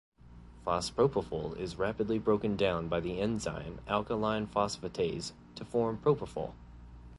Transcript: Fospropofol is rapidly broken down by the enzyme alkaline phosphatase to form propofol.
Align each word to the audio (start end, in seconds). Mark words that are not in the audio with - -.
Fospropofol 0.65 1.55
is 1.59 1.75
rapidly 1.77 2.17
broken 2.17 2.55
down 2.55 2.87
by 2.87 2.99
the 2.99 3.21
enzyme 3.21 3.79
alkaline 3.87 4.47
phosphatase 4.47 5.33
to 5.53 5.63
form 5.63 5.99
propofol. 5.99 6.53